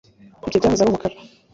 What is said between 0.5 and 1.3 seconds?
byahoze ari umukara